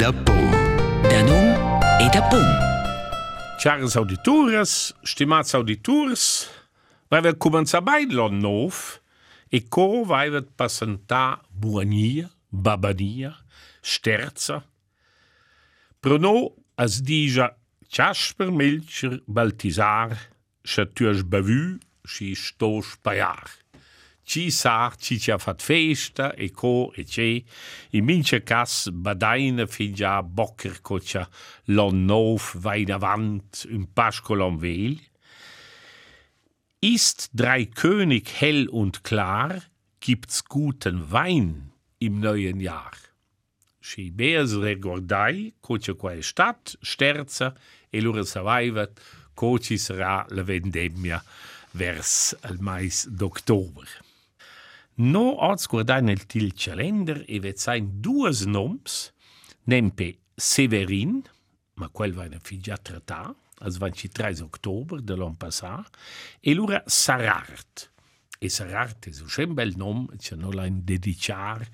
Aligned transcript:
da 0.00 0.14
pom. 0.14 0.50
Da 1.02 1.22
num 1.28 1.52
e 2.00 2.08
da 2.10 2.22
pom. 2.30 2.42
Caros 3.62 3.98
auditores, 3.98 4.94
stimats 5.04 5.54
auditors, 5.54 6.48
vai 7.10 7.20
començar 7.34 7.82
bai 7.84 8.06
l'on 8.06 8.40
nou 8.40 8.72
e 9.52 9.60
co 9.60 10.02
vai 10.06 10.30
presentar 10.56 11.42
buania, 11.50 12.30
babania, 12.50 13.36
sterza. 13.82 14.64
Prono 16.00 16.56
as 16.78 17.02
dija 17.02 17.52
Jasper 17.86 18.50
Milcher 18.50 19.20
Baltisar, 19.28 20.16
che 20.64 20.86
tuas 20.86 21.20
bevu, 21.20 21.78
si 22.06 22.34
stos 22.34 22.96
paiar. 23.02 23.52
Ci 24.30 24.52
sa, 24.52 24.92
ci 24.96 25.18
ha 25.32 25.38
fat 25.38 25.60
festa, 25.60 26.34
e 26.34 26.52
co, 26.52 26.92
e 26.94 27.04
ce, 27.04 27.42
in 27.90 28.04
mince 28.04 28.44
cas 28.44 28.88
badaina 28.92 29.66
fin 29.66 29.92
già 29.92 30.22
bocker 30.22 30.80
cocia 30.82 31.28
l'on 31.64 32.04
nov 32.04 32.54
vai 32.54 32.84
davant, 32.84 33.66
un 33.72 33.88
pascolon 33.92 34.56
vel. 34.56 35.00
Ist 36.78 37.30
drei 37.32 37.66
König 37.66 38.28
hell 38.38 38.68
und 38.68 39.02
klar, 39.02 39.64
gibt's 39.98 40.44
guten 40.44 41.10
Wein 41.10 41.72
im 41.98 42.20
neuen 42.20 42.60
Jahr. 42.60 42.94
Și 43.80 44.12
beas 44.14 44.54
regordai, 44.54 45.54
coce 45.60 45.96
quae 45.96 46.22
stat, 46.22 46.76
sterza, 46.80 47.56
e 47.90 48.00
lura 48.00 48.22
savaivat, 48.22 49.00
coci 49.34 49.76
sarà 49.76 50.24
la 50.28 50.42
vendemmia 50.42 51.18
vers 51.72 52.36
al 52.42 52.58
mais 52.60 53.08
d'october. 53.10 53.88
No 55.00 55.30
oz 55.40 55.64
guardai 55.64 56.02
nel 56.04 56.26
til 56.28 56.50
calender 56.52 57.22
e 57.24 57.38
vet 57.40 57.56
sein 57.62 57.86
duas 58.04 58.42
noms, 58.44 59.14
nempe 59.64 60.10
Severin, 60.36 61.22
ma 61.80 61.86
quel 61.88 62.12
va 62.12 62.26
in 62.28 62.36
figia 62.44 62.76
trattà, 62.76 63.22
als 63.64 63.78
23 63.80 64.42
october 64.44 65.00
de 65.00 65.16
l'an 65.16 65.38
passà, 65.40 65.78
e 66.40 66.52
lura 66.52 66.82
Sarart. 66.84 67.88
E 68.38 68.50
Sarart 68.50 69.08
è 69.08 69.42
un 69.42 69.54
bel 69.54 69.72
nom, 69.76 70.04
c'è 70.18 70.36
no 70.36 70.50
la 70.52 70.66
in 70.66 70.84
dedicar 70.84 71.66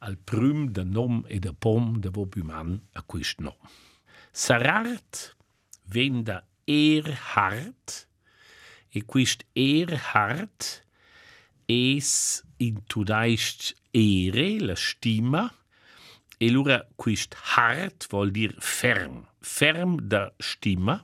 al 0.00 0.18
prüm 0.18 0.68
de 0.70 0.84
nom 0.84 1.24
e 1.26 1.38
de 1.38 1.54
pom 1.54 1.96
de 2.00 2.10
Wobuman 2.12 2.76
a 2.92 3.02
quist 3.02 3.40
nom. 3.40 3.56
Sarart 4.30 5.36
ven 5.86 6.22
da 6.22 6.44
Erhard, 6.66 8.04
e 8.90 9.04
quist 9.06 9.46
Erhard 9.54 10.84
es 11.68 12.42
in 12.58 12.80
tudaist 12.88 13.74
ere, 13.92 14.58
la 14.58 14.74
stima, 14.76 15.44
e 16.40 16.48
lura 16.50 16.80
quist 16.96 17.34
hart 17.54 18.06
vuol 18.10 18.32
dir 18.32 18.54
ferm, 18.58 19.26
ferm 19.42 19.98
da 20.08 20.30
stima, 20.40 21.02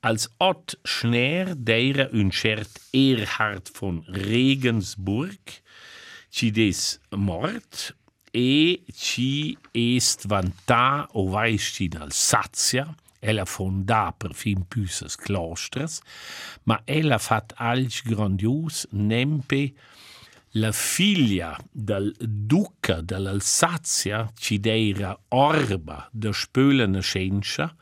als 0.00 0.28
Ott 0.38 0.78
Schneer 0.84 1.56
deira 1.56 2.08
un 2.12 2.30
cert 2.30 2.80
Erhard 2.92 3.68
von 3.74 4.04
Regensburg, 4.06 5.42
ci 6.30 6.52
des 6.52 7.00
mort, 7.10 7.96
e 8.30 8.84
ci 8.94 9.58
est 9.72 10.28
vantà 10.28 11.08
o 11.12 11.28
vaisci 11.28 11.88
d'Alsazia, 11.88 12.86
ella 13.18 13.44
fondà 13.44 14.12
per 14.16 14.34
fin 14.34 14.64
püsses 14.66 15.16
claustras, 15.16 16.00
ma 16.64 16.80
ella 16.84 17.18
fat 17.18 17.54
alc 17.56 18.02
grandius 18.06 18.86
nempe 18.90 19.72
la 20.52 20.72
figlia 20.72 21.56
del 21.70 22.14
duca 22.18 23.00
dell'Alsazia, 23.00 24.30
ci 24.34 24.58
deira 24.60 25.16
orba 25.28 26.08
de 26.12 26.32
spölene 26.32 27.00
scencia, 27.00 27.74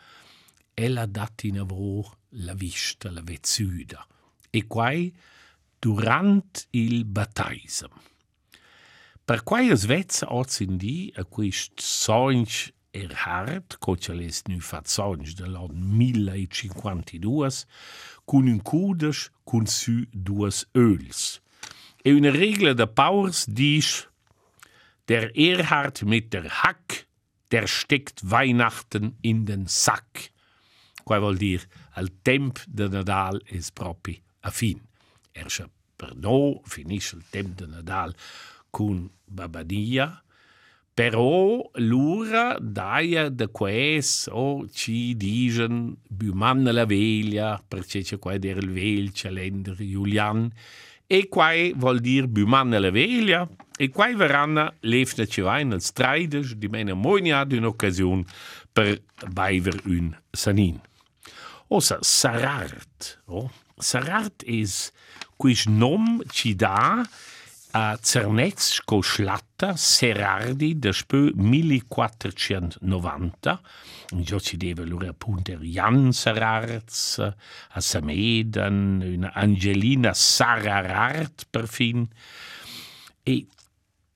ella 0.74 1.06
dat 1.06 1.44
in 1.44 1.60
avro 1.60 2.18
la 2.40 2.54
vista, 2.54 3.10
la 3.10 3.22
vezzuda, 3.22 4.06
e 4.50 4.66
quai 4.66 5.14
durant 5.78 6.66
il 6.70 7.04
battaisem. 7.04 7.92
Per 9.26 9.42
quai 9.42 9.70
es 9.70 9.86
vezza 9.86 10.28
oz 10.30 10.60
in 10.60 10.76
di 10.76 11.12
a 11.16 11.24
quist 11.24 11.80
sonch 11.80 12.70
Erhard, 12.96 13.76
Cociales 13.78 14.42
nu 14.48 14.60
fat 14.60 14.88
sonch 14.88 15.34
de 15.36 15.46
l'an 15.46 15.74
1052, 15.74 17.66
cun 18.24 18.48
un 18.48 18.60
cudes 18.60 19.28
cun 19.44 19.66
su 19.66 20.06
duas 20.12 20.64
öls. 20.72 21.40
E 22.02 22.12
una 22.12 22.30
regla 22.30 22.72
de 22.74 22.86
Powers 22.86 23.44
dies, 23.46 24.06
der 25.06 25.30
Erhard 25.34 26.02
mit 26.02 26.32
der 26.32 26.48
Hack, 26.62 27.06
der 27.50 27.66
steckt 27.66 28.30
Weihnachten 28.30 29.16
in 29.22 29.44
den 29.44 29.66
Sack. 29.66 30.30
Qua 31.04 31.20
vuol 31.22 31.38
dir, 31.38 31.62
al 31.94 32.10
temp 32.26 32.58
de 32.66 32.88
Nadal 32.90 33.38
es 33.46 33.70
propi 33.70 34.16
a 34.42 34.50
fin. 34.50 34.80
Ersche 35.32 35.68
per 35.96 36.16
no 36.16 36.62
finisce 36.66 37.16
il 37.16 37.24
temp 37.30 37.54
de 37.60 37.66
Nadal 37.70 38.14
cun 38.70 39.10
Babadia, 39.26 40.08
però 40.96 41.60
l'ura 41.74 42.56
daia 42.58 43.28
de 43.28 43.50
quais 43.52 44.30
o 44.32 44.64
ci 44.72 45.12
digen 45.14 45.94
bumanna 46.08 46.72
la 46.72 46.86
veglia, 46.86 47.62
perché 47.68 48.00
c'è 48.00 48.18
qua 48.18 48.38
der 48.38 48.56
il 48.56 48.70
vel 48.72 49.12
calender 49.12 49.76
Julian, 49.76 50.50
e 51.06 51.28
quai 51.28 51.74
vuol 51.76 52.00
dir 52.00 52.26
bumanna 52.28 52.78
la 52.78 52.90
veglia, 52.90 53.46
e 53.76 53.90
quai 53.90 54.14
verranno 54.14 54.72
lefna 54.80 55.26
ci 55.26 55.42
vain 55.42 55.72
als 55.72 55.92
streides, 55.92 56.54
di 56.54 56.68
mena 56.68 56.94
monia 56.94 57.44
d'un'occasione 57.44 58.24
per 58.72 59.02
baiver 59.28 59.76
un 59.84 60.16
sanin. 60.32 60.80
Ossa 61.68 61.98
Sarart, 62.00 63.20
oh, 63.26 63.50
Sarart 63.76 64.42
is 64.46 64.90
quis 65.36 65.66
nom 65.66 66.22
ci 66.30 66.54
da 66.56 67.04
a 67.78 67.98
Cernezco 68.00 69.02
Schlatta 69.02 69.76
Serardi 69.76 70.78
da 70.78 70.92
spö 70.92 71.30
1490. 71.34 73.60
Io 74.26 74.40
ci 74.40 74.56
deve 74.56 74.80
allora 74.80 75.10
appunto 75.10 75.52
Jan 75.58 76.10
Sararz, 76.10 77.18
a 77.18 77.80
Samedan, 77.80 79.02
una 79.04 79.30
Angelina 79.34 80.14
Sararart 80.14 81.48
perfin. 81.50 82.08
E 83.22 83.46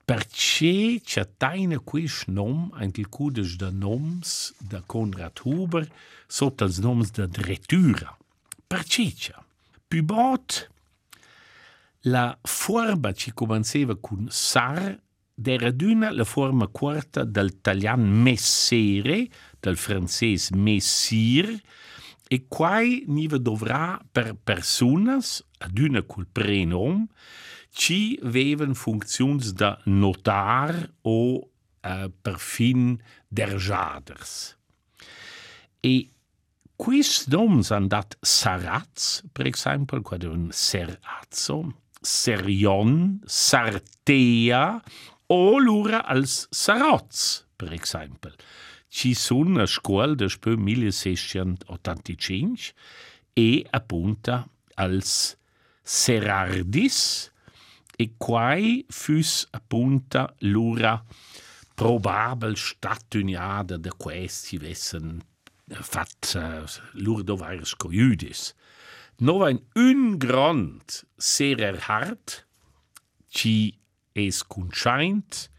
perché 0.07 1.03
c'è 1.05 1.29
taina 1.37 1.79
quis 1.81 2.23
nom, 2.29 2.71
anche 2.73 3.07
cudes 3.11 3.57
da 3.57 3.69
noms 3.71 4.55
da 4.57 4.83
Konrad 4.87 5.39
Huber, 5.43 5.87
sotto 6.27 6.65
els 6.65 6.79
noms 6.79 7.11
da 7.11 7.27
Dretura. 7.27 8.17
Perché 8.67 9.13
c'è? 9.13 9.35
Più 9.87 10.03
bot, 10.03 10.71
la 12.05 12.39
forma 12.43 13.13
ci 13.13 13.33
comenceva 13.33 13.97
con 13.97 14.27
sar, 14.31 14.99
era 15.43 15.71
d'una 15.71 16.11
la 16.11 16.25
forma 16.25 16.67
quarta 16.69 17.25
del 17.25 17.61
talian 17.61 18.01
messere, 18.01 19.29
del 19.59 19.77
francese 19.77 20.55
messir, 20.55 21.61
e 22.29 22.47
quai 22.47 23.05
niva 23.07 23.39
dovrà 23.39 24.01
per 24.13 24.35
personas, 24.35 25.45
ad 25.59 25.79
una 25.79 26.03
col 26.03 26.27
prenom, 26.31 27.07
ci 27.71 28.19
veven 28.23 28.75
funzions 28.75 29.53
da 29.53 29.81
notar 29.87 30.93
o 31.03 31.37
uh, 31.37 32.13
per 32.23 32.39
fin 32.39 33.01
derjaders. 33.29 34.57
E 35.81 36.11
quis 36.77 37.27
noms 37.29 37.71
han 37.71 37.89
dat 37.89 38.17
sarats, 38.23 39.25
per 39.33 39.47
esempio, 39.47 40.01
quad 40.03 40.25
un 40.25 40.51
serazzo, 40.53 41.61
serion, 42.01 43.21
sartea, 43.27 44.83
o 45.31 45.59
lura 45.59 46.05
als 46.05 46.47
sarots, 46.51 47.47
per 47.57 47.73
esempio. 47.73 48.33
Ci 48.91 49.15
sun 49.15 49.61
a 49.61 49.67
scuol 49.67 50.17
de 50.17 50.29
spö 50.29 50.57
1685 50.57 52.75
e 53.39 53.67
appunta 53.71 54.49
als 54.75 55.37
serardis, 55.83 57.31
e 58.01 58.15
quai 58.17 58.85
fus 58.89 59.47
appunta 59.51 60.35
lura 60.39 61.05
probabel 61.75 62.57
statuniada 62.57 63.77
de 63.77 63.91
questi 63.97 64.57
vessen 64.57 65.21
fat 65.69 66.37
uh, 66.37 66.65
lur 66.93 67.23
dovairs 67.23 67.77
coiudis. 67.77 68.55
No 69.21 69.45
ein 69.45 69.61
un 69.77 70.19
grand 70.19 71.05
serer 71.19 71.77
hart, 71.89 72.47
ci 73.29 73.77
es 74.17 74.41
conscheint, 74.49 75.51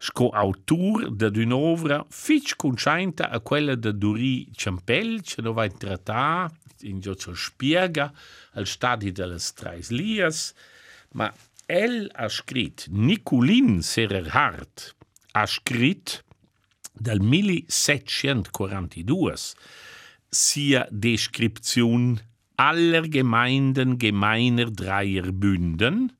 sco 0.00 0.30
autur 0.32 1.10
de 1.12 1.28
d'un'ovra 1.28 2.06
fitch 2.08 2.56
conscheinta 2.56 3.28
a 3.28 3.40
quella 3.40 3.76
de 3.76 3.92
Duri 3.92 4.48
Ciampel, 4.56 5.20
ce 5.20 5.44
no 5.44 5.52
va 5.52 5.66
in 5.68 5.76
trattà 5.76 6.48
in 6.88 7.00
Giorgio 7.04 7.34
Spiega 7.34 8.08
al 8.56 8.66
stadi 8.66 9.12
delles 9.12 9.52
Treis 9.52 9.92
Lias, 9.92 10.54
ma 11.12 11.28
el 11.68 12.08
ha 12.14 12.30
scrit, 12.32 12.86
Nicolin 12.88 13.82
Sererhard 13.82 14.94
ha 15.32 15.44
scrit 15.44 16.24
Dal 16.96 17.20
1742 17.20 19.36
sia 20.32 20.88
Deskription 20.90 22.16
aller 22.56 23.08
Gemeinden 23.08 23.98
gemeiner 23.98 24.70
Dreierbünden 24.70 26.12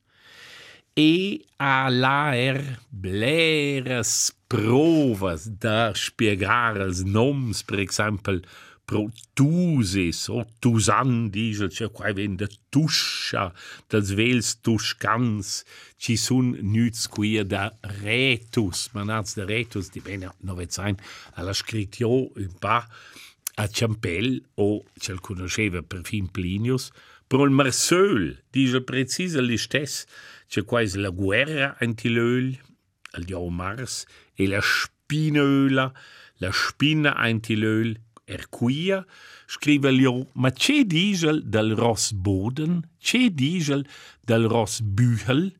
e 0.97 1.43
a 1.57 1.89
laer 1.89 2.79
bleres 2.89 4.33
provas 4.49 5.45
da 5.61 5.93
spiegare 5.93 6.87
els 6.87 7.03
noms, 7.05 7.61
per 7.61 7.79
exemple, 7.83 8.41
pro 8.87 9.09
tusis 9.35 10.29
o 10.31 10.45
tusan 10.63 11.27
dice 11.29 11.67
c'è 11.67 11.89
qua 11.91 12.13
vende 12.15 12.47
tuscia 12.71 13.49
dels 13.91 14.13
vels 14.15 14.53
tuscans 14.63 15.65
ci 15.99 16.15
sun 16.15 16.53
nüts 16.63 17.09
qui 17.11 17.33
da 17.43 17.67
retus 17.99 18.87
manats 18.95 19.35
de 19.35 19.43
retus 19.43 19.91
di 19.91 19.99
bene 19.99 20.31
novet 20.47 20.71
sein 20.71 20.95
alla 21.35 21.51
scritio 21.51 22.31
un 22.39 22.53
pa 22.63 22.79
a 23.57 23.67
Ciampel 23.67 24.41
o 24.55 24.83
ce 24.99 25.13
l 25.13 25.19
conosceva 25.19 25.81
perfin 25.81 26.29
Plinius 26.29 26.91
pro 27.27 27.49
Marseul 27.49 28.37
dice 28.53 28.81
precisa 28.81 29.41
l'istes 29.41 30.05
c'è 30.47 30.63
qua 30.63 30.81
la 30.95 31.09
guerra 31.09 31.75
antilöl 31.79 32.53
al 33.17 33.23
dio 33.23 33.49
Mars 33.49 34.05
e 34.33 34.47
la 34.47 34.61
spinöla 34.61 35.91
la 36.37 36.51
spina 36.51 37.15
antilöl 37.15 37.97
Erquia 38.27 39.05
scrive 39.47 39.89
Lio, 39.89 40.27
ma 40.33 40.51
c'è 40.51 40.83
diesel 40.83 41.43
del 41.47 41.73
Ross 41.75 42.11
Boden, 42.11 42.81
c'è 42.99 43.29
diesel 43.29 43.87
del 44.19 44.47
Ross 44.47 44.81
Büchel, 44.81 45.55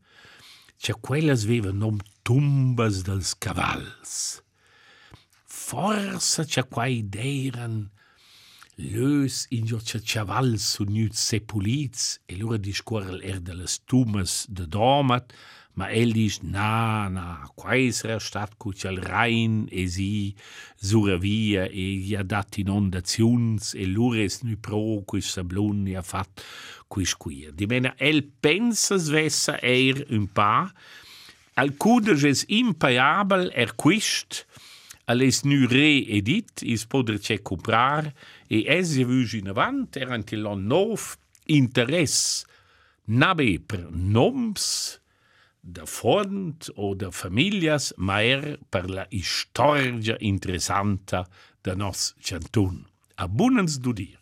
c'è 0.78 0.94
quelles 1.00 1.46
veva 1.46 1.72
nom 1.72 1.98
tumbas 2.24 3.04
dels 3.04 3.38
cavals. 3.38 4.44
forsa 5.68 6.46
cha 6.48 6.64
quai 6.64 7.04
deiran, 7.04 7.90
Lös 8.78 9.48
in 9.50 9.66
jo 9.66 9.80
jorce 9.80 10.00
chaval 10.06 10.60
su 10.60 10.86
nüt 10.86 11.16
sepuliz, 11.18 12.20
e 12.30 12.36
lura 12.38 12.60
discorrel 12.62 13.24
er 13.26 13.40
de 13.42 13.56
las 13.58 13.80
tumas 13.90 14.46
de 14.48 14.68
domat, 14.70 15.34
ma 15.74 15.90
el 15.90 16.14
dis, 16.14 16.44
na, 16.44 17.10
na, 17.10 17.50
quais 17.56 18.04
era 18.06 18.20
stat 18.20 18.54
cucial 18.62 19.02
rein, 19.02 19.66
e 19.72 19.88
si, 19.90 20.36
sura 20.78 21.18
via, 21.18 21.66
e 21.74 21.88
ja 22.06 22.22
dat 22.22 22.60
inondaziuns, 22.62 23.74
e 23.74 23.90
lures 23.90 24.44
nü 24.46 24.60
pro, 24.62 25.02
quis 25.10 25.34
sablun 25.34 25.88
ia 25.90 26.06
fat, 26.06 26.46
quis 26.86 27.18
quia. 27.18 27.50
Dimena, 27.50 27.96
el 27.98 28.22
pensas 28.46 29.10
vessa 29.10 29.58
er 29.66 30.06
un 30.14 30.30
pa, 30.30 30.70
al 31.58 31.74
cudes 31.82 32.22
es 32.30 32.46
impaiabel 32.46 33.50
er 33.58 33.74
quist, 33.74 34.46
alles 35.08 35.42
nu 35.48 35.66
reedit 35.72 36.62
is 36.62 36.86
poder 36.86 37.18
ce 37.24 37.40
comprar 37.42 38.12
e 38.48 38.64
es 38.68 38.96
je 38.96 39.06
vugi 39.08 39.40
in 39.40 39.52
avant 39.54 39.96
er 39.96 40.12
antilon 40.12 40.68
nov 40.68 41.16
interess 41.46 42.44
nabe 43.08 43.60
per 43.60 43.88
noms 43.92 44.66
da 45.68 45.86
fond 45.86 46.70
o 46.76 46.94
da 46.96 47.10
famiglias, 47.12 47.92
ma 47.98 48.22
er 48.24 48.58
per 48.72 48.88
la 48.90 49.06
historia 49.12 50.16
interessanta 50.20 51.26
da 51.62 51.76
nos 51.76 52.14
chantun. 52.24 52.86
Abundans 53.16 53.80
du 53.84 53.94
dir. 53.94 54.17